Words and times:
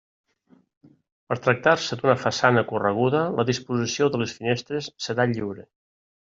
Per 1.31 1.35
tractar-se 1.47 1.97
d'una 1.99 2.15
façana 2.23 2.63
correguda 2.71 3.21
la 3.41 3.47
disposició 3.51 4.09
de 4.17 4.23
les 4.23 4.35
finestres 4.39 4.89
serà 5.09 5.29
lliure. 5.35 5.69